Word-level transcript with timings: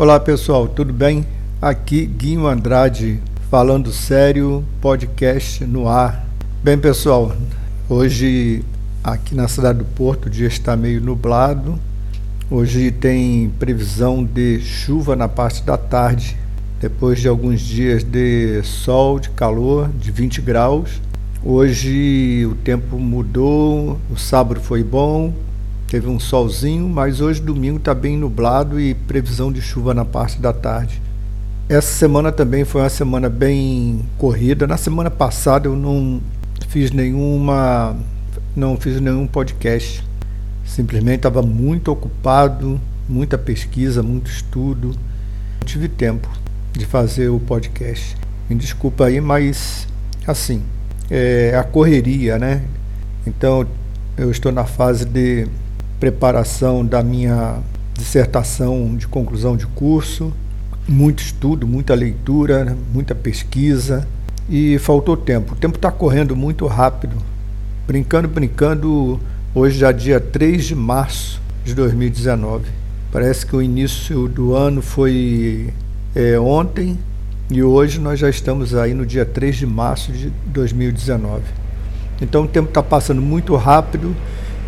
Olá 0.00 0.18
pessoal, 0.18 0.66
tudo 0.66 0.94
bem? 0.94 1.26
Aqui 1.60 2.06
Guinho 2.06 2.46
Andrade 2.46 3.20
falando 3.50 3.92
sério, 3.92 4.64
podcast 4.80 5.62
no 5.66 5.86
ar. 5.86 6.26
Bem 6.64 6.78
pessoal, 6.78 7.36
hoje 7.86 8.64
aqui 9.04 9.34
na 9.34 9.46
cidade 9.46 9.80
do 9.80 9.84
Porto 9.84 10.24
o 10.24 10.30
dia 10.30 10.48
está 10.48 10.74
meio 10.74 11.02
nublado. 11.02 11.78
Hoje 12.50 12.90
tem 12.90 13.50
previsão 13.58 14.24
de 14.24 14.62
chuva 14.62 15.14
na 15.14 15.28
parte 15.28 15.62
da 15.64 15.76
tarde, 15.76 16.34
depois 16.80 17.20
de 17.20 17.28
alguns 17.28 17.60
dias 17.60 18.02
de 18.02 18.62
sol, 18.62 19.20
de 19.20 19.28
calor, 19.28 19.90
de 19.90 20.10
20 20.10 20.40
graus. 20.40 20.98
Hoje 21.44 22.46
o 22.46 22.54
tempo 22.54 22.98
mudou, 22.98 24.00
o 24.10 24.16
sábado 24.16 24.62
foi 24.62 24.82
bom, 24.82 25.34
Teve 25.90 26.06
um 26.06 26.20
solzinho, 26.20 26.88
mas 26.88 27.20
hoje 27.20 27.42
domingo 27.42 27.78
está 27.78 27.92
bem 27.92 28.16
nublado 28.16 28.78
e 28.78 28.94
previsão 28.94 29.50
de 29.50 29.60
chuva 29.60 29.92
na 29.92 30.04
parte 30.04 30.40
da 30.40 30.52
tarde. 30.52 31.02
Essa 31.68 31.92
semana 31.92 32.30
também 32.30 32.64
foi 32.64 32.80
uma 32.80 32.88
semana 32.88 33.28
bem 33.28 34.06
corrida. 34.16 34.68
Na 34.68 34.76
semana 34.76 35.10
passada 35.10 35.66
eu 35.66 35.74
não 35.74 36.20
fiz 36.68 36.92
nenhuma 36.92 37.96
não 38.54 38.76
fiz 38.76 39.00
nenhum 39.00 39.26
podcast. 39.26 40.04
Simplesmente 40.64 41.16
estava 41.16 41.42
muito 41.42 41.90
ocupado, 41.90 42.80
muita 43.08 43.36
pesquisa, 43.36 44.00
muito 44.00 44.30
estudo. 44.30 44.90
Não 45.58 45.66
tive 45.66 45.88
tempo 45.88 46.30
de 46.72 46.86
fazer 46.86 47.30
o 47.30 47.40
podcast. 47.40 48.16
Me 48.48 48.54
desculpa 48.54 49.06
aí, 49.06 49.20
mas 49.20 49.88
assim, 50.24 50.62
é 51.10 51.56
a 51.56 51.64
correria, 51.64 52.38
né? 52.38 52.62
Então 53.26 53.66
eu 54.16 54.30
estou 54.30 54.52
na 54.52 54.64
fase 54.64 55.04
de 55.04 55.48
preparação 56.00 56.84
da 56.84 57.02
minha 57.02 57.58
dissertação 57.92 58.96
de 58.96 59.06
conclusão 59.06 59.54
de 59.54 59.66
curso, 59.66 60.32
muito 60.88 61.22
estudo, 61.22 61.66
muita 61.68 61.94
leitura, 61.94 62.76
muita 62.92 63.14
pesquisa 63.14 64.08
e 64.48 64.78
faltou 64.78 65.16
tempo. 65.16 65.52
O 65.52 65.56
tempo 65.56 65.76
está 65.76 65.92
correndo 65.92 66.34
muito 66.34 66.66
rápido. 66.66 67.16
Brincando, 67.86 68.26
brincando, 68.26 69.20
hoje 69.54 69.78
já 69.78 69.90
é 69.90 69.92
dia 69.92 70.18
3 70.18 70.64
de 70.64 70.74
março 70.74 71.40
de 71.64 71.74
2019. 71.74 72.64
Parece 73.12 73.44
que 73.44 73.54
o 73.54 73.60
início 73.60 74.26
do 74.26 74.54
ano 74.54 74.80
foi 74.80 75.68
é, 76.14 76.40
ontem 76.40 76.98
e 77.50 77.62
hoje 77.62 78.00
nós 78.00 78.18
já 78.18 78.30
estamos 78.30 78.74
aí 78.74 78.94
no 78.94 79.04
dia 79.04 79.26
3 79.26 79.56
de 79.56 79.66
março 79.66 80.12
de 80.12 80.30
2019. 80.46 81.42
Então 82.22 82.44
o 82.44 82.48
tempo 82.48 82.68
está 82.68 82.82
passando 82.82 83.20
muito 83.20 83.54
rápido 83.56 84.14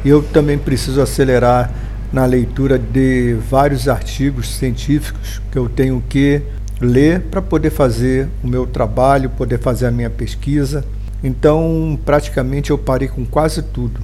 eu 0.09 0.23
também 0.23 0.59
preciso 0.59 1.01
acelerar 1.01 1.73
na 2.13 2.27
leitura 2.27 2.79
de 2.79 3.35
vários 3.49 3.89
artigos 3.89 4.55
científicos 4.55 5.41
que 5.51 5.59
eu 5.59 5.69
tenho 5.69 6.03
que 6.09 6.43
ler 6.81 7.21
para 7.23 7.41
poder 7.41 7.71
fazer 7.71 8.29
o 8.43 8.49
meu 8.49 8.67
trabalho, 8.67 9.31
poder 9.31 9.59
fazer 9.59 9.87
a 9.87 9.91
minha 9.91 10.11
pesquisa. 10.11 10.85
Então, 11.23 11.99
praticamente 12.05 12.71
eu 12.71 12.79
parei 12.79 13.09
com 13.09 13.25
quase 13.25 13.63
tudo. 13.63 14.01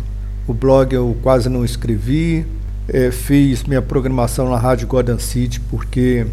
O 0.46 0.54
blog 0.54 0.94
eu 0.94 1.16
quase 1.22 1.48
não 1.48 1.64
escrevi, 1.64 2.46
é, 2.88 3.10
fiz 3.10 3.64
minha 3.64 3.82
programação 3.82 4.48
na 4.48 4.56
Rádio 4.56 4.86
Gordon 4.86 5.18
City 5.18 5.60
porque 5.60 6.26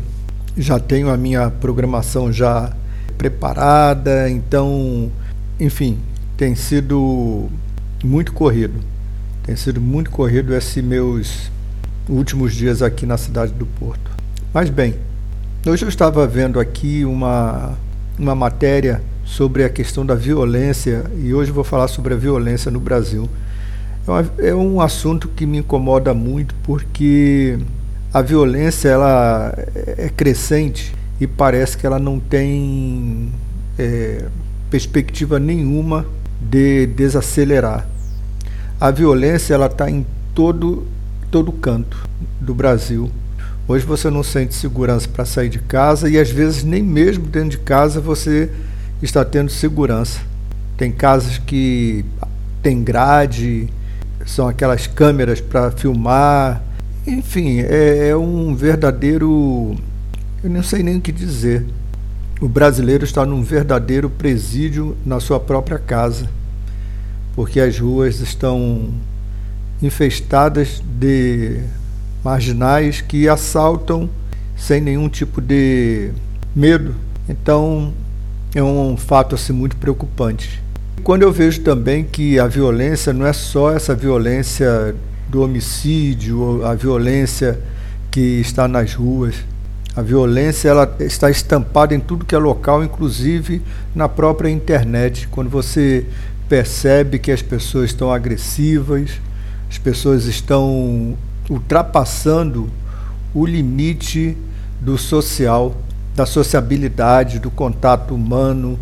já 0.55 0.79
tenho 0.79 1.09
a 1.09 1.17
minha 1.17 1.49
programação 1.49 2.31
já 2.31 2.71
preparada, 3.17 4.29
então, 4.29 5.11
enfim, 5.59 5.97
tem 6.37 6.55
sido 6.55 7.49
muito 8.03 8.31
corrido. 8.31 8.94
Tem 9.45 9.55
sido 9.55 9.79
muito 9.79 10.09
corrido 10.09 10.55
esses 10.55 10.83
meus 10.83 11.51
últimos 12.09 12.55
dias 12.55 12.81
aqui 12.81 13.05
na 13.05 13.15
cidade 13.15 13.53
do 13.53 13.67
Porto. 13.67 14.09
Mas 14.51 14.71
bem, 14.71 14.95
hoje 15.67 15.85
eu 15.85 15.89
estava 15.89 16.25
vendo 16.25 16.59
aqui 16.59 17.05
uma, 17.05 17.77
uma 18.17 18.33
matéria 18.33 19.03
sobre 19.23 19.63
a 19.63 19.69
questão 19.69 20.03
da 20.03 20.15
violência 20.15 21.03
e 21.23 21.31
hoje 21.31 21.51
vou 21.51 21.63
falar 21.63 21.87
sobre 21.87 22.15
a 22.15 22.17
violência 22.17 22.71
no 22.71 22.79
Brasil. 22.79 23.29
É, 24.39 24.47
é 24.47 24.55
um 24.55 24.81
assunto 24.81 25.27
que 25.27 25.45
me 25.45 25.59
incomoda 25.59 26.11
muito 26.11 26.55
porque 26.63 27.59
a 28.11 28.23
violência 28.23 28.89
ela 28.89 29.53
é 29.75 30.09
crescente 30.09 30.91
e 31.21 31.27
parece 31.27 31.77
que 31.77 31.85
ela 31.85 31.99
não 31.99 32.19
tem 32.19 33.31
é, 33.77 34.25
perspectiva 34.71 35.37
nenhuma 35.37 36.03
de 36.41 36.87
desacelerar 36.87 37.87
a 38.79 38.91
violência 38.91 39.53
ela 39.53 39.67
está 39.67 39.89
em 39.89 40.05
todo 40.33 40.85
todo 41.31 41.51
canto 41.51 41.97
do 42.39 42.53
Brasil. 42.53 43.09
Hoje 43.67 43.85
você 43.85 44.09
não 44.09 44.23
sente 44.23 44.53
segurança 44.53 45.07
para 45.07 45.25
sair 45.25 45.49
de 45.49 45.59
casa 45.59 46.07
e 46.07 46.19
às 46.19 46.29
vezes 46.29 46.63
nem 46.63 46.83
mesmo 46.83 47.25
dentro 47.25 47.49
de 47.49 47.57
casa 47.57 47.99
você 47.99 48.49
está 49.01 49.25
tendo 49.25 49.49
segurança. 49.49 50.21
Tem 50.77 50.91
casas 50.91 51.37
que 51.37 52.05
tem 52.61 52.83
grade, 52.83 53.67
são 54.25 54.47
aquelas 54.47 54.87
câmeras 54.87 55.41
para 55.41 55.71
filmar. 55.71 56.61
Enfim, 57.07 57.59
é, 57.59 58.09
é 58.09 58.15
um 58.15 58.55
verdadeiro. 58.55 59.75
Eu 60.43 60.49
não 60.49 60.63
sei 60.63 60.83
nem 60.83 60.97
o 60.97 61.01
que 61.01 61.11
dizer. 61.11 61.65
O 62.39 62.47
brasileiro 62.47 63.03
está 63.03 63.25
num 63.25 63.41
verdadeiro 63.41 64.09
presídio 64.09 64.95
na 65.05 65.19
sua 65.19 65.39
própria 65.39 65.79
casa 65.79 66.29
porque 67.35 67.59
as 67.59 67.77
ruas 67.77 68.19
estão 68.19 68.89
infestadas 69.81 70.81
de 70.99 71.59
marginais 72.23 73.01
que 73.01 73.27
assaltam 73.27 74.09
sem 74.55 74.79
nenhum 74.79 75.09
tipo 75.09 75.41
de 75.41 76.11
medo. 76.55 76.95
Então 77.27 77.93
é 78.53 78.63
um 78.63 78.95
fato 78.95 79.35
assim 79.35 79.53
muito 79.53 79.75
preocupante. 79.75 80.63
Quando 81.03 81.23
eu 81.23 81.31
vejo 81.31 81.61
também 81.61 82.03
que 82.03 82.39
a 82.39 82.47
violência 82.47 83.11
não 83.11 83.27
é 83.27 83.33
só 83.33 83.71
essa 83.71 83.93
violência 83.93 84.95
do 85.27 85.43
homicídio, 85.43 86.65
a 86.65 86.73
violência 86.73 87.59
que 88.09 88.39
está 88.39 88.67
nas 88.67 88.93
ruas, 88.93 89.35
a 89.95 90.01
violência 90.01 90.69
ela 90.69 90.95
está 90.99 91.29
estampada 91.29 91.93
em 91.93 91.99
tudo 91.99 92.25
que 92.25 92.33
é 92.33 92.37
local, 92.37 92.83
inclusive 92.83 93.61
na 93.93 94.09
própria 94.09 94.49
internet. 94.49 95.27
Quando 95.27 95.49
você 95.49 96.05
percebe 96.47 97.19
que 97.19 97.31
as 97.31 97.41
pessoas 97.41 97.91
estão 97.91 98.11
agressivas, 98.11 99.11
as 99.69 99.77
pessoas 99.77 100.25
estão 100.25 101.17
ultrapassando 101.49 102.69
o 103.33 103.45
limite 103.45 104.37
do 104.79 104.97
social, 104.97 105.75
da 106.15 106.25
sociabilidade, 106.25 107.39
do 107.39 107.51
contato 107.51 108.15
humano. 108.15 108.79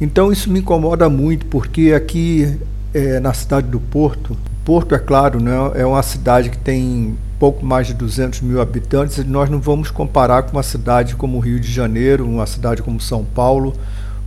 Então 0.00 0.30
isso 0.30 0.50
me 0.50 0.60
incomoda 0.60 1.08
muito, 1.08 1.46
porque 1.46 1.92
aqui 1.92 2.58
é, 2.94 3.18
na 3.18 3.32
cidade 3.32 3.68
do 3.68 3.80
Porto, 3.80 4.36
Porto 4.64 4.94
é 4.94 4.98
claro, 4.98 5.40
né, 5.40 5.52
é 5.74 5.86
uma 5.86 6.02
cidade 6.02 6.50
que 6.50 6.58
tem 6.58 7.16
pouco 7.38 7.64
mais 7.64 7.86
de 7.86 7.94
200 7.94 8.40
mil 8.40 8.60
habitantes, 8.60 9.18
e 9.18 9.24
nós 9.24 9.50
não 9.50 9.60
vamos 9.60 9.90
comparar 9.90 10.42
com 10.42 10.52
uma 10.52 10.62
cidade 10.62 11.14
como 11.14 11.36
o 11.36 11.40
Rio 11.40 11.60
de 11.60 11.70
Janeiro, 11.70 12.26
uma 12.26 12.46
cidade 12.46 12.82
como 12.82 13.00
São 13.00 13.24
Paulo 13.24 13.74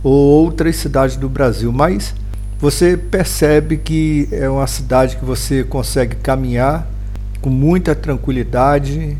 ou 0.02 0.44
outras 0.44 0.76
cidades 0.76 1.16
do 1.16 1.28
Brasil, 1.28 1.72
mas 1.72 2.14
você 2.60 2.94
percebe 2.96 3.78
que 3.78 4.28
é 4.30 4.48
uma 4.48 4.66
cidade 4.66 5.16
que 5.16 5.24
você 5.24 5.64
consegue 5.64 6.16
caminhar 6.16 6.86
com 7.40 7.48
muita 7.48 7.94
tranquilidade. 7.94 9.16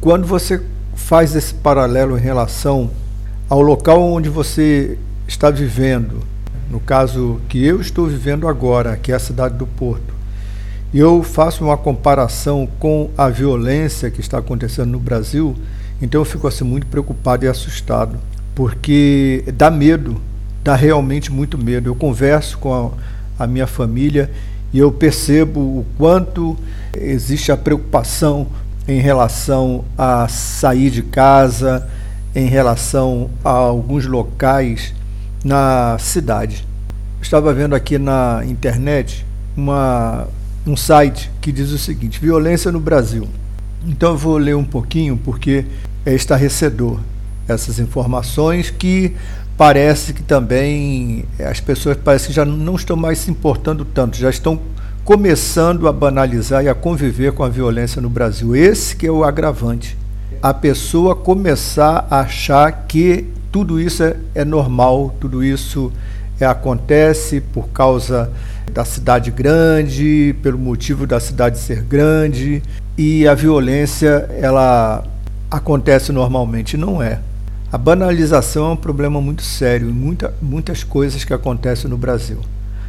Quando 0.00 0.24
você 0.24 0.62
faz 0.94 1.34
esse 1.34 1.52
paralelo 1.52 2.16
em 2.16 2.20
relação 2.20 2.90
ao 3.48 3.60
local 3.60 4.00
onde 4.00 4.28
você 4.28 4.96
está 5.26 5.50
vivendo, 5.50 6.20
no 6.70 6.78
caso 6.78 7.40
que 7.48 7.64
eu 7.64 7.80
estou 7.80 8.06
vivendo 8.06 8.46
agora, 8.46 8.96
que 8.96 9.10
é 9.10 9.16
a 9.16 9.20
cidade 9.20 9.56
do 9.56 9.66
Porto, 9.66 10.14
e 10.94 11.00
eu 11.00 11.24
faço 11.24 11.64
uma 11.64 11.76
comparação 11.76 12.68
com 12.78 13.10
a 13.18 13.28
violência 13.28 14.12
que 14.12 14.20
está 14.20 14.38
acontecendo 14.38 14.92
no 14.92 15.00
Brasil, 15.00 15.56
então 16.00 16.20
eu 16.20 16.24
fico 16.24 16.46
assim 16.46 16.64
muito 16.64 16.86
preocupado 16.86 17.44
e 17.44 17.48
assustado, 17.48 18.16
porque 18.54 19.42
dá 19.54 19.72
medo 19.72 20.20
dá 20.66 20.74
realmente 20.74 21.30
muito 21.30 21.56
medo. 21.56 21.88
Eu 21.88 21.94
converso 21.94 22.58
com 22.58 22.92
a, 23.38 23.44
a 23.44 23.46
minha 23.46 23.68
família 23.68 24.28
e 24.72 24.80
eu 24.80 24.90
percebo 24.90 25.60
o 25.60 25.86
quanto 25.96 26.56
existe 26.92 27.52
a 27.52 27.56
preocupação 27.56 28.48
em 28.88 29.00
relação 29.00 29.84
a 29.96 30.26
sair 30.26 30.90
de 30.90 31.02
casa, 31.02 31.88
em 32.34 32.48
relação 32.48 33.30
a 33.44 33.50
alguns 33.50 34.06
locais 34.06 34.92
na 35.44 35.96
cidade. 36.00 36.66
Estava 37.22 37.54
vendo 37.54 37.76
aqui 37.76 37.96
na 37.96 38.42
internet 38.44 39.24
uma, 39.56 40.26
um 40.66 40.76
site 40.76 41.30
que 41.40 41.52
diz 41.52 41.70
o 41.70 41.78
seguinte: 41.78 42.18
violência 42.18 42.72
no 42.72 42.80
Brasil. 42.80 43.28
Então 43.86 44.10
eu 44.10 44.18
vou 44.18 44.36
ler 44.36 44.56
um 44.56 44.64
pouquinho 44.64 45.16
porque 45.16 45.64
é 46.04 46.12
estarrecedor 46.12 46.98
essas 47.46 47.78
informações 47.78 48.68
que 48.68 49.14
parece 49.56 50.12
que 50.12 50.22
também 50.22 51.24
as 51.38 51.60
pessoas 51.60 51.96
parece 51.96 52.28
que 52.28 52.32
já 52.32 52.44
não 52.44 52.74
estão 52.74 52.96
mais 52.96 53.18
se 53.18 53.30
importando 53.30 53.84
tanto, 53.84 54.16
já 54.16 54.30
estão 54.30 54.60
começando 55.04 55.86
a 55.86 55.92
banalizar 55.92 56.64
e 56.64 56.68
a 56.68 56.74
conviver 56.74 57.32
com 57.32 57.44
a 57.44 57.48
violência 57.48 58.02
no 58.02 58.10
Brasil. 58.10 58.56
Esse 58.56 58.96
que 58.96 59.06
é 59.06 59.10
o 59.10 59.24
agravante. 59.24 59.96
a 60.42 60.52
pessoa 60.52 61.16
começar 61.16 62.06
a 62.10 62.20
achar 62.20 62.70
que 62.86 63.26
tudo 63.50 63.80
isso 63.80 64.02
é, 64.02 64.16
é 64.34 64.44
normal, 64.44 65.16
tudo 65.18 65.42
isso 65.42 65.90
é, 66.38 66.44
acontece 66.44 67.40
por 67.40 67.68
causa 67.68 68.30
da 68.70 68.84
cidade 68.84 69.30
grande, 69.30 70.34
pelo 70.42 70.58
motivo 70.58 71.06
da 71.06 71.18
cidade 71.18 71.58
ser 71.58 71.82
grande, 71.82 72.62
e 72.98 73.26
a 73.26 73.34
violência 73.34 74.28
ela 74.38 75.04
acontece 75.50 76.12
normalmente, 76.12 76.76
não 76.76 77.02
é. 77.02 77.20
A 77.76 77.78
banalização 77.78 78.70
é 78.70 78.72
um 78.72 78.76
problema 78.76 79.20
muito 79.20 79.42
sério 79.42 79.90
em 79.90 79.92
muita, 79.92 80.32
muitas 80.40 80.82
coisas 80.82 81.24
que 81.24 81.34
acontecem 81.34 81.90
no 81.90 81.98
Brasil. 81.98 82.38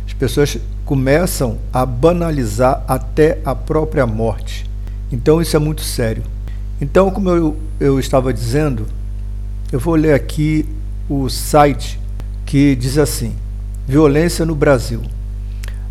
As 0.05 0.13
pessoas 0.13 0.57
começam 0.85 1.57
a 1.73 1.85
banalizar 1.85 2.85
até 2.87 3.41
a 3.43 3.53
própria 3.53 4.07
morte. 4.07 4.65
Então 5.11 5.41
isso 5.41 5.57
é 5.57 5.59
muito 5.59 5.81
sério. 5.81 6.23
Então, 6.79 7.11
como 7.11 7.29
eu, 7.29 7.57
eu 7.81 7.99
estava 7.99 8.33
dizendo, 8.33 8.85
eu 9.73 9.79
vou 9.81 9.93
ler 9.93 10.13
aqui 10.13 10.65
o 11.09 11.27
site 11.27 11.99
que 12.45 12.73
diz 12.73 12.97
assim: 12.97 13.35
Violência 13.85 14.45
no 14.45 14.55
Brasil. 14.55 15.01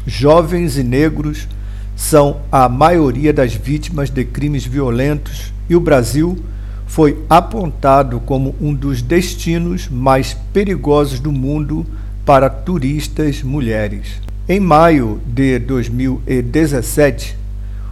jovens 0.06 0.78
e 0.78 0.84
negros 0.84 1.48
são 1.96 2.40
a 2.52 2.68
maioria 2.68 3.32
das 3.32 3.54
vítimas 3.54 4.08
de 4.08 4.24
crimes 4.24 4.64
violentos 4.64 5.52
e 5.68 5.74
o 5.74 5.80
Brasil 5.80 6.38
foi 6.86 7.18
apontado 7.28 8.20
como 8.20 8.54
um 8.60 8.72
dos 8.72 9.02
destinos 9.02 9.88
mais 9.88 10.34
perigosos 10.52 11.18
do 11.18 11.32
mundo 11.32 11.84
para 12.24 12.48
turistas 12.48 13.42
mulheres. 13.42 14.25
Em 14.48 14.60
maio 14.60 15.20
de 15.26 15.58
2017, 15.58 17.36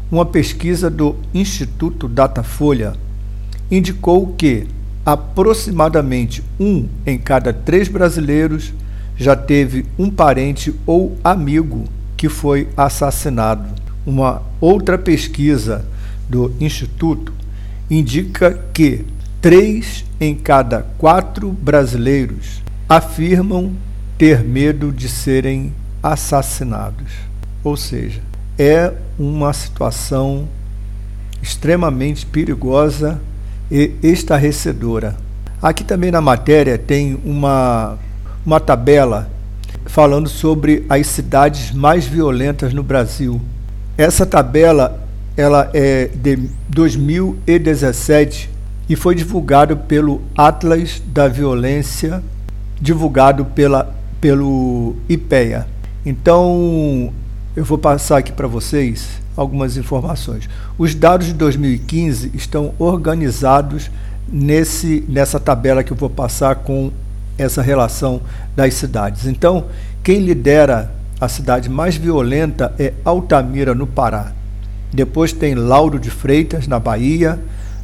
uma 0.08 0.24
pesquisa 0.24 0.88
do 0.88 1.16
Instituto 1.34 2.06
Datafolha 2.06 2.92
indicou 3.68 4.28
que 4.38 4.68
aproximadamente 5.04 6.44
um 6.60 6.86
em 7.04 7.18
cada 7.18 7.52
três 7.52 7.88
brasileiros 7.88 8.72
já 9.16 9.34
teve 9.34 9.84
um 9.98 10.08
parente 10.08 10.72
ou 10.86 11.18
amigo 11.24 11.86
que 12.16 12.28
foi 12.28 12.68
assassinado. 12.76 13.68
Uma 14.06 14.40
outra 14.60 14.96
pesquisa 14.96 15.84
do 16.28 16.54
Instituto 16.60 17.32
indica 17.90 18.60
que 18.72 19.04
três 19.40 20.04
em 20.20 20.36
cada 20.36 20.82
quatro 20.98 21.50
brasileiros 21.50 22.62
afirmam 22.88 23.72
ter 24.16 24.44
medo 24.44 24.92
de 24.92 25.08
serem 25.08 25.72
assassinados. 26.04 27.10
Ou 27.64 27.78
seja, 27.78 28.20
é 28.58 28.92
uma 29.18 29.54
situação 29.54 30.46
extremamente 31.42 32.26
perigosa 32.26 33.18
e 33.70 33.92
estarrecedora. 34.02 35.16
Aqui 35.62 35.82
também 35.82 36.10
na 36.10 36.20
matéria 36.20 36.76
tem 36.76 37.18
uma, 37.24 37.98
uma 38.44 38.60
tabela 38.60 39.30
falando 39.86 40.28
sobre 40.28 40.84
as 40.90 41.06
cidades 41.06 41.72
mais 41.72 42.06
violentas 42.06 42.74
no 42.74 42.82
Brasil. 42.82 43.40
Essa 43.96 44.26
tabela 44.26 45.02
ela 45.36 45.70
é 45.72 46.10
de 46.14 46.48
2017 46.68 48.50
e 48.88 48.94
foi 48.94 49.14
divulgado 49.14 49.76
pelo 49.76 50.20
Atlas 50.36 51.02
da 51.06 51.28
Violência, 51.28 52.22
divulgado 52.78 53.46
pela, 53.46 53.94
pelo 54.20 54.96
IPEA. 55.08 55.73
Então, 56.04 57.12
eu 57.56 57.64
vou 57.64 57.78
passar 57.78 58.18
aqui 58.18 58.32
para 58.32 58.46
vocês 58.46 59.22
algumas 59.36 59.76
informações. 59.76 60.48
Os 60.76 60.94
dados 60.94 61.26
de 61.26 61.32
2015 61.34 62.30
estão 62.34 62.74
organizados 62.78 63.90
nesse, 64.28 65.04
nessa 65.08 65.40
tabela 65.40 65.82
que 65.82 65.92
eu 65.92 65.96
vou 65.96 66.10
passar 66.10 66.56
com 66.56 66.92
essa 67.38 67.62
relação 67.62 68.20
das 68.54 68.74
cidades. 68.74 69.26
Então, 69.26 69.66
quem 70.02 70.18
lidera 70.20 70.92
a 71.20 71.28
cidade 71.28 71.68
mais 71.68 71.96
violenta 71.96 72.74
é 72.78 72.92
Altamira, 73.04 73.74
no 73.74 73.86
Pará. 73.86 74.32
Depois 74.92 75.32
tem 75.32 75.54
Lauro 75.54 75.98
de 75.98 76.10
Freitas, 76.10 76.68
na 76.68 76.78
Bahia, 76.78 77.38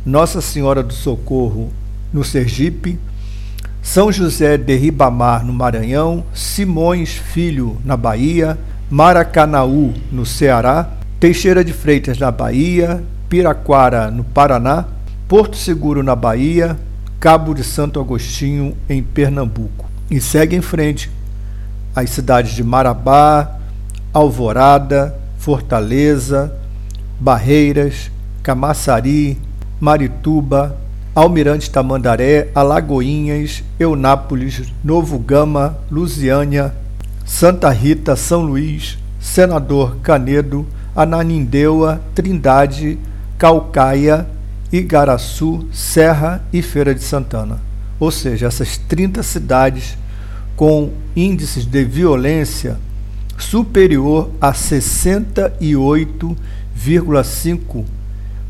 Nossa 0.05 0.41
Senhora 0.41 0.83
do 0.83 0.93
Socorro, 0.93 1.71
no 2.13 2.23
Sergipe, 2.23 2.99
São 3.83 4.13
José 4.13 4.57
de 4.57 4.77
Ribamar, 4.77 5.45
no 5.45 5.53
Maranhão, 5.53 6.25
Simões 6.35 7.15
Filho, 7.15 7.79
na 7.85 7.97
Bahia, 7.97 8.59
Maracanaú, 8.91 9.95
no 10.13 10.27
Ceará, 10.27 10.91
Teixeira 11.19 11.65
de 11.65 11.73
Freitas, 11.73 12.19
na 12.19 12.31
Bahia, 12.31 13.03
Piraquara, 13.29 14.11
no 14.11 14.23
Paraná, 14.23 14.85
Porto 15.27 15.57
Seguro, 15.57 16.03
na 16.03 16.15
Bahia, 16.15 16.77
Cabo 17.19 17.55
de 17.55 17.65
Santo 17.65 17.99
Agostinho, 17.99 18.77
em 18.89 19.03
Pernambuco. 19.03 19.89
E 20.11 20.21
segue 20.21 20.57
em 20.57 20.61
frente 20.61 21.11
as 21.95 22.11
cidades 22.11 22.53
de 22.53 22.63
Marabá, 22.63 23.59
Alvorada, 24.13 25.17
Fortaleza, 25.39 26.53
Barreiras, 27.19 28.11
Camaçari, 28.43 29.39
Marituba, 29.81 30.77
Almirante 31.15 31.71
Tamandaré, 31.71 32.51
Alagoinhas, 32.55 33.65
Eunápolis, 33.79 34.73
Novo 34.83 35.19
Gama, 35.19 35.79
Lusiânia, 35.91 36.75
Santa 37.25 37.71
Rita, 37.71 38.15
São 38.17 38.43
Luís, 38.43 38.99
Senador 39.21 39.97
Canedo, 40.03 40.67
Ananindeua, 40.95 42.01
Trindade, 42.15 42.99
Calcaia, 43.39 44.27
Igaraçu, 44.73 45.67
Serra 45.73 46.43
e 46.53 46.63
Feira 46.63 46.95
de 46.95 47.03
Santana. 47.03 47.61
Ou 47.99 48.11
seja, 48.11 48.47
essas 48.47 48.77
30 48.77 49.23
cidades 49.23 49.97
com 50.57 50.91
índices 51.17 51.65
de 51.65 51.85
violência 51.85 52.79
superior 53.37 54.31
a 54.41 54.53
68,5 54.53 56.37
1,5 56.81 57.85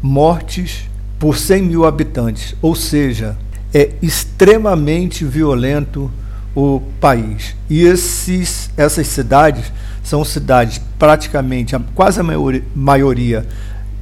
mortes 0.01 0.89
por 1.21 1.37
100 1.37 1.63
mil 1.63 1.85
habitantes, 1.85 2.57
ou 2.63 2.75
seja, 2.75 3.37
é 3.75 3.91
extremamente 4.01 5.23
violento 5.23 6.11
o 6.57 6.81
país. 6.99 7.55
E 7.69 7.83
esses, 7.83 8.71
essas 8.75 9.07
cidades 9.07 9.71
são 10.03 10.25
cidades 10.25 10.81
praticamente, 10.99 11.77
quase 11.95 12.19
a 12.19 12.23
maioria, 12.23 12.65
maioria 12.75 13.47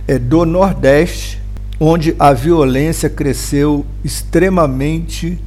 é 0.07 0.17
do 0.17 0.47
Nordeste, 0.47 1.41
onde 1.81 2.15
a 2.19 2.33
violência 2.33 3.11
cresceu 3.11 3.85
extremamente 4.05 5.39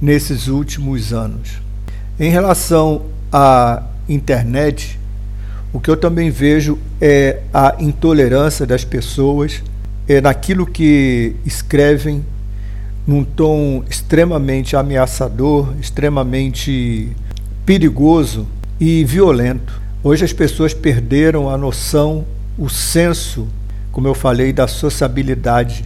nesses 0.00 0.46
últimos 0.46 1.12
anos. 1.12 1.60
Em 2.18 2.30
relação 2.30 3.02
à 3.32 3.82
internet, 4.08 4.98
o 5.72 5.80
que 5.80 5.90
eu 5.90 5.96
também 5.96 6.30
vejo 6.30 6.78
é 7.00 7.40
a 7.52 7.74
intolerância 7.80 8.64
das 8.64 8.84
pessoas 8.84 9.62
é 10.08 10.20
naquilo 10.20 10.66
que 10.66 11.36
escrevem 11.44 12.24
num 13.06 13.22
tom 13.22 13.84
extremamente 13.88 14.74
ameaçador, 14.74 15.74
extremamente 15.80 17.10
perigoso 17.64 18.46
e 18.80 19.04
violento. 19.04 19.80
Hoje 20.02 20.24
as 20.24 20.32
pessoas 20.32 20.72
perderam 20.72 21.50
a 21.50 21.58
noção, 21.58 22.24
o 22.56 22.68
senso, 22.68 23.46
como 23.92 24.08
eu 24.08 24.14
falei, 24.14 24.52
da 24.52 24.66
sociabilidade, 24.66 25.84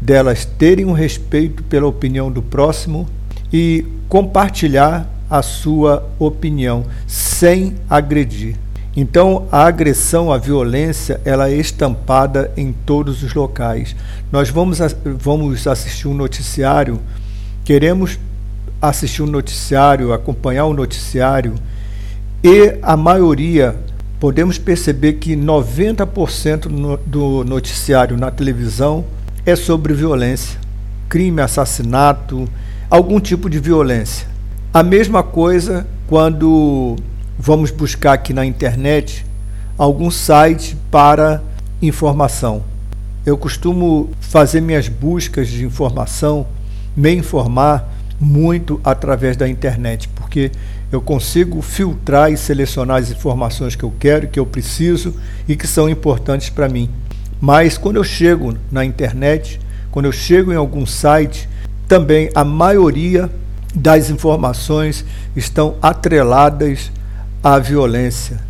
delas 0.00 0.44
terem 0.44 0.84
um 0.86 0.92
respeito 0.92 1.62
pela 1.64 1.86
opinião 1.86 2.30
do 2.30 2.42
próximo 2.42 3.06
e 3.52 3.84
compartilhar 4.08 5.08
a 5.28 5.42
sua 5.42 6.08
opinião 6.18 6.86
sem 7.06 7.74
agredir. 7.88 8.56
Então, 8.96 9.46
a 9.52 9.64
agressão, 9.64 10.32
a 10.32 10.38
violência, 10.38 11.20
ela 11.24 11.48
é 11.48 11.54
estampada 11.54 12.50
em 12.56 12.72
todos 12.72 13.22
os 13.22 13.32
locais. 13.34 13.94
Nós 14.32 14.50
vamos, 14.50 14.78
vamos 15.18 15.66
assistir 15.66 16.08
um 16.08 16.14
noticiário, 16.14 16.98
queremos 17.64 18.18
assistir 18.80 19.22
um 19.22 19.26
noticiário, 19.26 20.12
acompanhar 20.12 20.64
o 20.64 20.70
um 20.70 20.74
noticiário, 20.74 21.54
e 22.42 22.78
a 22.82 22.96
maioria, 22.96 23.76
podemos 24.20 24.58
perceber 24.58 25.14
que 25.14 25.36
90% 25.36 26.98
do 27.04 27.44
noticiário 27.44 28.16
na 28.16 28.30
televisão 28.30 29.04
é 29.44 29.56
sobre 29.56 29.92
violência, 29.92 30.58
crime, 31.08 31.40
assassinato, 31.40 32.48
algum 32.90 33.20
tipo 33.20 33.48
de 33.48 33.58
violência. 33.58 34.26
A 34.72 34.82
mesma 34.82 35.22
coisa 35.22 35.86
quando 36.06 36.96
vamos 37.38 37.70
buscar 37.70 38.14
aqui 38.14 38.32
na 38.32 38.44
internet 38.44 39.24
algum 39.76 40.10
site 40.10 40.76
para 40.90 41.40
informação. 41.80 42.64
Eu 43.24 43.38
costumo 43.38 44.10
fazer 44.20 44.60
minhas 44.60 44.88
buscas 44.88 45.48
de 45.48 45.64
informação, 45.64 46.46
me 46.96 47.14
informar 47.14 47.94
muito 48.20 48.80
através 48.82 49.36
da 49.36 49.48
internet, 49.48 50.08
porque 50.08 50.50
eu 50.90 51.00
consigo 51.00 51.62
filtrar 51.62 52.32
e 52.32 52.36
selecionar 52.36 52.96
as 52.96 53.10
informações 53.10 53.76
que 53.76 53.84
eu 53.84 53.92
quero, 54.00 54.26
que 54.26 54.40
eu 54.40 54.46
preciso 54.46 55.14
e 55.46 55.54
que 55.54 55.66
são 55.66 55.88
importantes 55.88 56.50
para 56.50 56.68
mim. 56.68 56.90
Mas 57.40 57.78
quando 57.78 57.96
eu 57.96 58.04
chego 58.04 58.56
na 58.72 58.84
internet, 58.84 59.60
quando 59.92 60.06
eu 60.06 60.12
chego 60.12 60.52
em 60.52 60.56
algum 60.56 60.84
site, 60.84 61.48
também 61.86 62.30
a 62.34 62.44
maioria 62.44 63.30
das 63.74 64.10
informações 64.10 65.04
estão 65.36 65.76
atreladas 65.80 66.90
à 67.42 67.58
violência. 67.58 68.40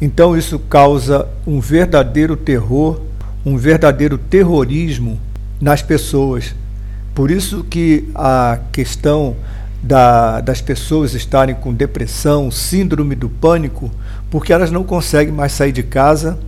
Então 0.00 0.36
isso 0.36 0.58
causa 0.58 1.26
um 1.46 1.60
verdadeiro 1.60 2.36
terror, 2.36 3.00
um 3.44 3.56
verdadeiro 3.56 4.18
terrorismo 4.18 5.18
nas 5.60 5.82
pessoas. 5.82 6.54
Por 7.14 7.30
isso 7.30 7.64
que 7.64 8.08
a 8.14 8.58
questão 8.72 9.36
da, 9.82 10.40
das 10.40 10.60
pessoas 10.60 11.14
estarem 11.14 11.54
com 11.54 11.72
depressão, 11.72 12.50
síndrome 12.50 13.14
do 13.14 13.28
pânico, 13.28 13.90
porque 14.30 14.52
elas 14.52 14.70
não 14.70 14.84
conseguem 14.84 15.32
mais 15.32 15.52
sair 15.52 15.72
de 15.72 15.82
casa 15.82 16.38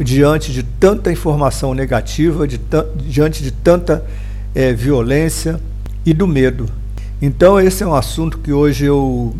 diante 0.00 0.52
de 0.52 0.62
tanta 0.62 1.12
informação 1.12 1.74
negativa, 1.74 2.46
de 2.48 2.60
diante 2.96 3.42
de 3.42 3.50
tanta 3.50 4.04
é, 4.54 4.72
violência 4.72 5.60
e 6.04 6.12
do 6.12 6.26
medo. 6.26 6.68
Então 7.20 7.60
esse 7.60 7.82
é 7.82 7.86
um 7.86 7.94
assunto 7.94 8.38
que 8.38 8.52
hoje 8.52 8.86
eu 8.86 9.34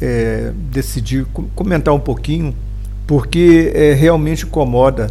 é, 0.00 0.52
decidi 0.70 1.26
comentar 1.54 1.94
um 1.94 2.00
pouquinho, 2.00 2.54
porque 3.06 3.72
é, 3.74 3.92
realmente 3.92 4.44
incomoda. 4.44 5.10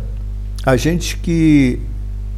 A 0.65 0.75
gente 0.75 1.17
que 1.17 1.79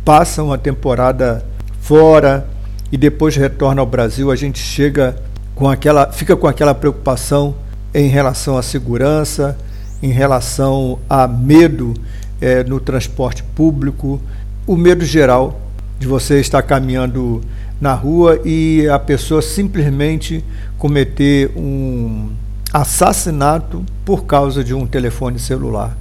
passa 0.04 0.44
uma 0.44 0.58
temporada 0.58 1.46
fora 1.80 2.48
e 2.92 2.98
depois 2.98 3.36
retorna 3.36 3.82
ao 3.82 3.88
Brasil, 3.88 4.32
a 4.32 4.36
gente 4.36 4.60
chega 4.60 5.16
com 5.56 5.70
aquela, 5.70 6.12
fica 6.12 6.36
com 6.36 6.48
aquela 6.48 6.74
preocupação 6.74 7.56
em 7.94 8.08
relação 8.08 8.58
à 8.58 8.64
segurança, 8.64 9.58
em 10.02 10.12
relação 10.12 11.00
a 11.10 11.28
medo 11.28 11.94
é, 12.40 12.64
no 12.64 12.80
transporte 12.80 13.44
público, 13.44 14.20
o 14.66 14.76
medo 14.76 15.06
geral 15.06 15.62
de 16.00 16.08
você 16.08 16.40
estar 16.40 16.62
caminhando 16.64 17.42
na 17.82 17.96
rua 17.96 18.40
e 18.46 18.88
a 18.88 19.00
pessoa 19.00 19.42
simplesmente 19.42 20.46
cometer 20.78 21.52
um 21.58 22.30
assassinato 22.72 23.84
por 24.06 24.26
causa 24.26 24.64
de 24.64 24.74
um 24.74 24.86
telefone 24.86 25.40
celular. 25.40 25.98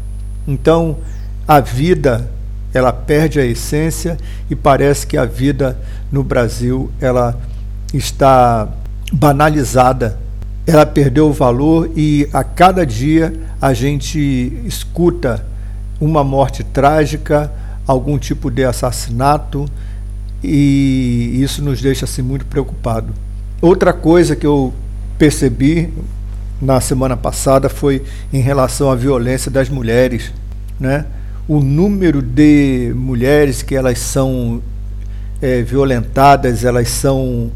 Então, 0.47 0.99
a 1.49 1.59
vida 1.59 2.31
ela 2.73 2.93
perde 2.93 3.41
a 3.41 3.45
essência 3.45 4.17
e 4.49 4.55
parece 4.55 5.07
que 5.07 5.17
a 5.17 5.25
vida 5.25 5.77
no 6.13 6.23
Brasil 6.23 6.91
ela 7.01 7.41
está 7.93 8.69
banalizada. 9.13 10.19
Ela 10.67 10.87
perdeu 10.87 11.29
o 11.29 11.33
valor 11.33 11.91
e 11.97 12.29
a 12.33 12.45
cada 12.45 12.87
dia 12.87 13.33
a 13.61 13.73
gente 13.73 14.19
escuta 14.65 15.45
uma 16.01 16.23
morte 16.23 16.63
trágica, 16.63 17.51
algum 17.87 18.19
tipo 18.19 18.51
de 18.51 18.65
assassinato, 18.65 19.67
e 20.43 21.41
isso 21.43 21.63
nos 21.63 21.81
deixa 21.81 22.05
assim 22.05 22.23
muito 22.23 22.47
preocupado. 22.47 23.13
Outra 23.61 23.93
coisa 23.93 24.35
que 24.35 24.47
eu 24.47 24.73
percebi 25.19 25.93
na 26.61 26.81
semana 26.81 27.17
passada 27.17 27.69
foi 27.69 28.03
em 28.33 28.41
relação 28.41 28.91
à 28.91 28.95
violência 28.95 29.51
das 29.51 29.69
mulheres, 29.69 30.33
né? 30.79 31.07
O 31.49 31.61
número 31.61 32.23
de 32.23 32.93
mulheres 32.95 33.63
que 33.63 33.75
elas 33.75 33.99
são 33.99 34.63
é, 35.43 35.63
violentadas, 35.63 36.65
elas 36.65 36.89
são 36.89 37.51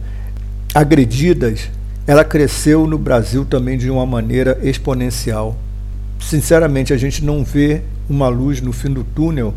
agredidas, 0.75 1.71
ela 2.07 2.25
cresceu 2.25 2.87
no 2.87 2.99
Brasil 2.99 3.45
também 3.45 3.79
de 3.79 3.89
uma 3.89 4.05
maneira 4.05 4.59
exponencial. 4.63 5.57
Sinceramente, 6.19 6.93
a 6.93 6.97
gente 6.97 7.25
não 7.25 7.45
vê 7.45 7.83
uma 8.09 8.29
luz 8.29 8.61
no 8.61 8.73
fim 8.73 8.91
do 8.91 9.05
túnel 9.05 9.55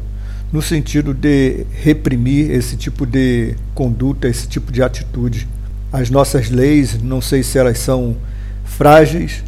no 0.51 0.61
sentido 0.61 1.13
de 1.13 1.65
reprimir 1.73 2.51
esse 2.51 2.77
tipo 2.77 3.05
de 3.05 3.55
conduta, 3.75 4.27
esse 4.27 4.47
tipo 4.47 4.71
de 4.71 4.81
atitude. 4.81 5.47
As 5.91 6.09
nossas 6.09 6.49
leis, 6.49 7.01
não 7.01 7.21
sei 7.21 7.43
se 7.43 7.57
elas 7.57 7.79
são 7.79 8.15
frágeis 8.63 9.43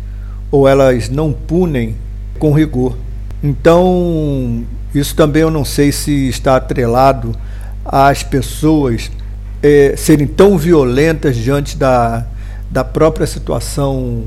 ou 0.51 0.67
elas 0.67 1.09
não 1.09 1.31
punem 1.31 1.95
com 2.37 2.53
rigor. 2.53 2.97
Então, 3.43 4.65
isso 4.93 5.15
também 5.15 5.41
eu 5.41 5.51
não 5.51 5.63
sei 5.63 5.91
se 5.91 6.27
está 6.27 6.55
atrelado 6.55 7.35
às 7.85 8.23
pessoas 8.23 9.11
é, 9.61 9.95
serem 9.97 10.27
tão 10.27 10.57
violentas 10.57 11.35
diante 11.35 11.77
da, 11.77 12.25
da 12.69 12.83
própria 12.83 13.27
situação 13.27 14.23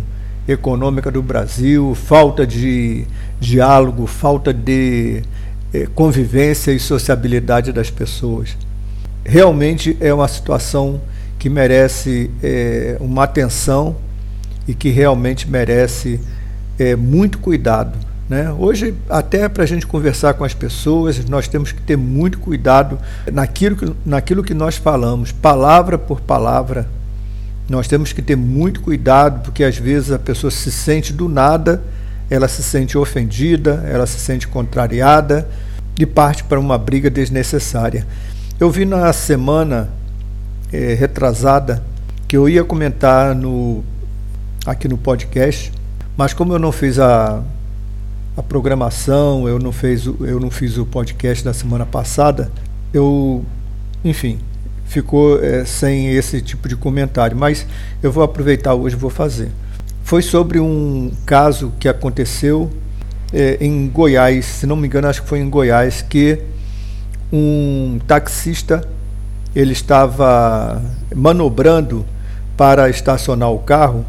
econômica 0.46 1.10
do 1.10 1.22
Brasil, 1.22 1.94
falta 1.94 2.46
de 2.46 3.04
diálogo, 3.40 4.06
falta 4.06 4.52
de 4.52 5.22
convivência 5.94 6.70
e 6.72 6.78
sociabilidade 6.78 7.72
das 7.72 7.90
pessoas. 7.90 8.56
Realmente 9.24 9.96
é 10.00 10.12
uma 10.12 10.28
situação 10.28 11.00
que 11.38 11.48
merece 11.48 12.30
é, 12.42 12.96
uma 13.00 13.24
atenção 13.24 13.96
e 14.66 14.74
que 14.74 14.90
realmente 14.90 15.48
merece 15.50 16.20
é, 16.78 16.94
muito 16.94 17.38
cuidado. 17.38 17.98
Né? 18.28 18.50
Hoje, 18.52 18.94
até 19.10 19.48
para 19.48 19.64
a 19.64 19.66
gente 19.66 19.86
conversar 19.86 20.34
com 20.34 20.44
as 20.44 20.54
pessoas, 20.54 21.24
nós 21.24 21.48
temos 21.48 21.72
que 21.72 21.80
ter 21.82 21.96
muito 21.96 22.38
cuidado 22.38 22.98
naquilo 23.32 23.76
que, 23.76 23.92
naquilo 24.06 24.42
que 24.42 24.54
nós 24.54 24.76
falamos, 24.76 25.32
palavra 25.32 25.98
por 25.98 26.20
palavra. 26.20 26.88
Nós 27.68 27.88
temos 27.88 28.12
que 28.12 28.22
ter 28.22 28.36
muito 28.36 28.80
cuidado, 28.80 29.42
porque 29.42 29.64
às 29.64 29.76
vezes 29.76 30.10
a 30.10 30.18
pessoa 30.18 30.50
se 30.50 30.70
sente 30.70 31.12
do 31.12 31.28
nada 31.28 31.82
ela 32.32 32.48
se 32.48 32.62
sente 32.62 32.96
ofendida, 32.96 33.84
ela 33.86 34.06
se 34.06 34.18
sente 34.18 34.48
contrariada 34.48 35.46
e 35.98 36.06
parte 36.06 36.42
para 36.42 36.58
uma 36.58 36.78
briga 36.78 37.10
desnecessária. 37.10 38.06
Eu 38.58 38.70
vi 38.70 38.86
na 38.86 39.12
semana 39.12 39.90
é, 40.72 40.94
retrasada 40.94 41.84
que 42.26 42.34
eu 42.34 42.48
ia 42.48 42.64
comentar 42.64 43.34
no, 43.34 43.84
aqui 44.64 44.88
no 44.88 44.96
podcast, 44.96 45.70
mas 46.16 46.32
como 46.32 46.54
eu 46.54 46.58
não 46.58 46.72
fiz 46.72 46.98
a, 46.98 47.42
a 48.34 48.42
programação, 48.42 49.46
eu 49.46 49.58
não, 49.58 49.70
fez, 49.70 50.06
eu 50.06 50.40
não 50.40 50.50
fiz 50.50 50.78
o 50.78 50.86
podcast 50.86 51.44
da 51.44 51.52
semana 51.52 51.84
passada, 51.84 52.50
eu, 52.94 53.44
enfim, 54.02 54.38
ficou 54.86 55.38
é, 55.44 55.66
sem 55.66 56.08
esse 56.08 56.40
tipo 56.40 56.66
de 56.66 56.76
comentário, 56.76 57.36
mas 57.36 57.66
eu 58.02 58.10
vou 58.10 58.24
aproveitar 58.24 58.72
hoje 58.72 58.96
e 58.96 58.98
vou 58.98 59.10
fazer. 59.10 59.50
Foi 60.12 60.20
sobre 60.20 60.60
um 60.60 61.10
caso 61.24 61.72
que 61.80 61.88
aconteceu 61.88 62.70
é, 63.32 63.56
em 63.62 63.88
Goiás, 63.88 64.44
se 64.44 64.66
não 64.66 64.76
me 64.76 64.86
engano, 64.86 65.08
acho 65.08 65.22
que 65.22 65.26
foi 65.26 65.38
em 65.38 65.48
Goiás, 65.48 66.02
que 66.02 66.38
um 67.32 67.98
taxista 68.06 68.86
ele 69.56 69.72
estava 69.72 70.82
manobrando 71.16 72.04
para 72.58 72.90
estacionar 72.90 73.50
o 73.52 73.60
carro 73.60 74.04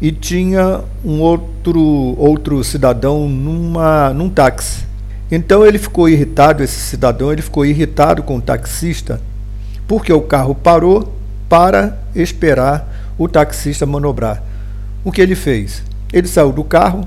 e 0.00 0.10
tinha 0.10 0.80
um 1.04 1.20
outro 1.20 1.78
outro 2.16 2.64
cidadão 2.64 3.28
numa 3.28 4.14
num 4.14 4.30
táxi. 4.30 4.86
Então 5.30 5.62
ele 5.62 5.76
ficou 5.76 6.08
irritado, 6.08 6.62
esse 6.62 6.80
cidadão, 6.80 7.30
ele 7.30 7.42
ficou 7.42 7.66
irritado 7.66 8.22
com 8.22 8.38
o 8.38 8.40
taxista, 8.40 9.20
porque 9.86 10.10
o 10.10 10.22
carro 10.22 10.54
parou 10.54 11.12
para 11.50 11.98
esperar 12.14 13.12
o 13.18 13.28
taxista 13.28 13.84
manobrar. 13.84 14.53
O 15.04 15.12
que 15.12 15.20
ele 15.20 15.34
fez? 15.34 15.82
Ele 16.12 16.26
saiu 16.26 16.50
do 16.50 16.64
carro, 16.64 17.06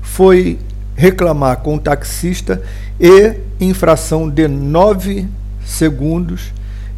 foi 0.00 0.58
reclamar 0.96 1.58
com 1.58 1.76
o 1.76 1.80
taxista 1.80 2.62
e, 2.98 3.34
em 3.60 3.74
fração 3.74 4.28
de 4.28 4.48
nove 4.48 5.28
segundos, 5.64 6.52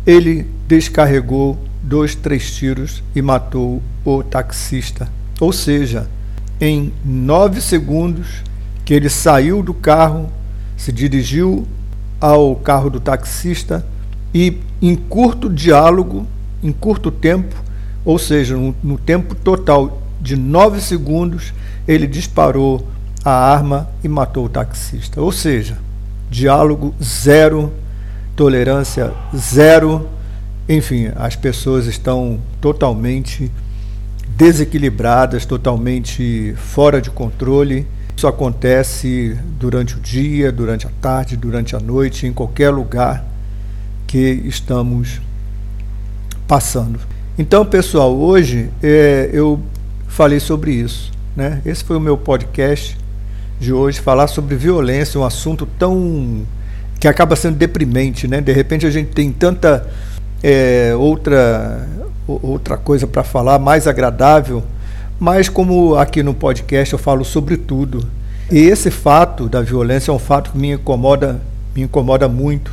ele 0.07 0.47
descarregou 0.69 1.59
dois, 1.83 2.15
três 2.15 2.55
tiros 2.55 3.03
e 3.15 3.21
matou 3.21 3.83
o 4.05 4.23
taxista. 4.23 5.09
Ou 5.41 5.53
seja, 5.53 6.09
em 6.61 6.93
nove 7.05 7.61
segundos 7.61 8.43
que 8.85 8.95
ele 8.95 9.09
saiu 9.09 9.63
do 9.63 9.75
carro, 9.75 10.31
se 10.77 10.93
dirigiu 10.93 11.67
ao 12.21 12.57
carro 12.57 12.91
do 12.91 13.01
taxista 13.01 13.85
e, 14.35 14.59
em 14.81 14.95
curto 14.95 15.49
diálogo, 15.49 16.27
em 16.63 16.73
curto 16.73 17.11
tempo, 17.11 17.55
ou 18.05 18.19
seja, 18.19 18.57
no, 18.57 18.75
no 18.83 18.99
tempo 18.99 19.35
total 19.35 20.02
de 20.23 20.37
nove 20.37 20.81
segundos, 20.81 21.53
ele 21.87 22.07
disparou 22.07 22.87
a 23.23 23.33
arma 23.33 23.91
e 24.03 24.09
matou 24.09 24.47
o 24.47 24.49
taxista. 24.49 25.21
Ou 25.21 25.31
seja, 25.31 25.77
diálogo 26.31 26.95
zero, 27.03 27.71
tolerância 28.35 29.13
zero 29.37 30.09
enfim, 30.69 31.11
as 31.17 31.35
pessoas 31.35 31.87
estão 31.87 32.39
totalmente 32.61 33.51
desequilibradas, 34.37 35.45
totalmente 35.45 36.55
fora 36.57 37.01
de 37.01 37.11
controle. 37.11 37.87
Isso 38.17 38.27
acontece 38.27 39.37
durante 39.59 39.97
o 39.97 40.01
dia, 40.01 40.53
durante 40.53 40.87
a 40.87 40.91
tarde, 41.01 41.37
durante 41.37 41.75
a 41.75 41.81
noite, 41.81 42.27
em 42.27 42.33
qualquer 42.33 42.71
lugar 42.71 43.25
que 44.07 44.43
estamos 44.45 45.21
passando. 46.47 47.01
Então, 47.37 47.65
pessoal, 47.65 48.15
hoje 48.15 48.71
é, 48.83 49.31
eu 49.33 49.61
falei 50.13 50.39
sobre 50.39 50.73
isso. 50.73 51.11
Né? 51.35 51.63
Esse 51.65 51.83
foi 51.83 51.97
o 51.97 52.01
meu 52.01 52.19
podcast 52.19 52.99
de 53.59 53.73
hoje, 53.73 53.99
falar 54.01 54.27
sobre 54.27 54.55
violência, 54.55 55.19
um 55.19 55.25
assunto 55.25 55.67
tão 55.79 56.43
que 57.01 57.09
acaba 57.09 57.35
sendo 57.35 57.57
deprimente, 57.57 58.29
né? 58.29 58.41
De 58.41 58.53
repente 58.53 58.87
a 58.87 58.91
gente 58.91 59.11
tem 59.11 59.33
tanta 59.33 59.89
é, 60.43 60.95
outra, 60.97 61.89
outra 62.27 62.77
coisa 62.77 63.07
para 63.07 63.25
falar, 63.25 63.59
mais 63.59 63.89
agradável, 63.89 64.63
mas 65.19 65.49
como 65.49 65.97
aqui 65.97 66.23
no 66.23 66.35
podcast 66.35 66.93
eu 66.93 66.99
falo 66.99 67.25
sobre 67.25 67.57
tudo. 67.57 68.07
E 68.51 68.59
esse 68.59 68.91
fato 68.91 69.49
da 69.49 69.63
violência 69.63 70.11
é 70.11 70.15
um 70.15 70.19
fato 70.19 70.53
que 70.53 70.59
me 70.59 70.73
incomoda, 70.73 71.41
me 71.75 71.83
incomoda 71.83 72.29
muito. 72.29 72.71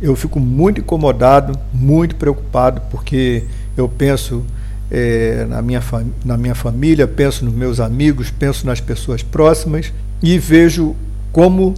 Eu 0.00 0.14
fico 0.14 0.38
muito 0.38 0.80
incomodado, 0.80 1.58
muito 1.72 2.14
preocupado, 2.14 2.80
porque 2.90 3.44
eu 3.76 3.88
penso 3.88 4.44
é, 4.90 5.46
na, 5.48 5.60
minha 5.62 5.82
na 6.24 6.36
minha 6.36 6.54
família, 6.54 7.06
penso 7.06 7.44
nos 7.44 7.54
meus 7.54 7.80
amigos, 7.80 8.30
penso 8.30 8.66
nas 8.66 8.80
pessoas 8.80 9.22
próximas 9.22 9.92
e 10.22 10.38
vejo 10.38 10.94
como 11.32 11.74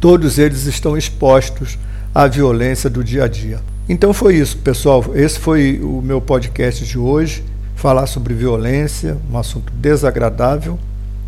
todos 0.00 0.38
eles 0.38 0.66
estão 0.66 0.96
expostos 0.96 1.78
à 2.14 2.26
violência 2.26 2.90
do 2.90 3.02
dia 3.02 3.24
a 3.24 3.28
dia. 3.28 3.60
Então 3.88 4.12
foi 4.12 4.36
isso, 4.36 4.58
pessoal. 4.58 5.04
Esse 5.14 5.38
foi 5.38 5.80
o 5.82 6.02
meu 6.02 6.20
podcast 6.20 6.84
de 6.84 6.98
hoje. 6.98 7.42
Falar 7.74 8.06
sobre 8.06 8.34
violência, 8.34 9.16
um 9.32 9.38
assunto 9.38 9.72
desagradável, 9.72 10.78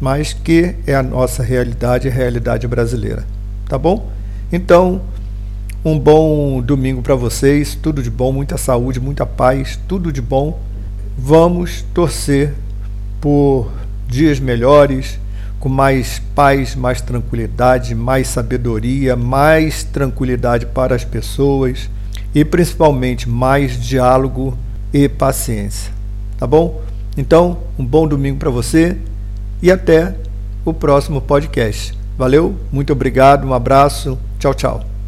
mas 0.01 0.33
que 0.33 0.75
é 0.87 0.95
a 0.95 1.03
nossa 1.03 1.43
realidade, 1.45 2.09
a 2.09 2.11
realidade 2.11 2.67
brasileira. 2.67 3.25
Tá 3.69 3.79
bom? 3.79 4.11
Então, 4.53 5.01
um 5.85 5.99
bom 5.99 6.61
domingo 6.61 7.01
para 7.03 7.15
vocês. 7.15 7.75
Tudo 7.81 8.03
de 8.03 8.11
bom, 8.11 8.33
muita 8.33 8.59
saúde, 8.59 9.01
muita 9.01 9.25
paz, 9.25 9.79
tudo 9.89 10.13
de 10.13 10.21
bom. 10.21 10.61
Vamos 11.17 11.83
torcer 11.95 12.55
por 13.21 13.71
dias 14.09 14.41
melhores, 14.41 15.19
com 15.59 15.69
mais 15.69 16.19
paz, 16.35 16.75
mais 16.75 17.01
tranquilidade, 17.01 17.95
mais 17.95 18.29
sabedoria, 18.29 19.15
mais 19.15 19.85
tranquilidade 19.85 20.67
para 20.67 20.95
as 20.95 21.05
pessoas 21.05 21.91
e 22.35 22.45
principalmente 22.45 23.29
mais 23.29 23.81
diálogo 23.81 24.57
e 24.93 25.09
paciência. 25.09 25.93
Tá 26.39 26.47
bom? 26.47 26.83
Então, 27.17 27.59
um 27.79 27.85
bom 27.85 28.09
domingo 28.09 28.39
para 28.39 28.51
você 28.51 28.97
e 29.63 29.71
até 29.71 30.15
o 30.65 30.73
próximo 30.73 31.21
podcast. 31.21 31.95
Valeu, 32.17 32.57
muito 32.73 32.93
obrigado, 32.93 33.47
um 33.47 33.55
abraço, 33.55 34.19
tchau, 34.39 34.55
tchau. 34.55 35.00